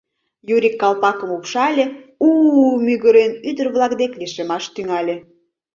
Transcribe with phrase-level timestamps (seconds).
[0.55, 1.85] Юрик калпакым упшале,
[2.27, 2.69] у-у-у!
[2.85, 5.15] мӱгырен, ӱдыр-влак дек лишемаш тӱҥале.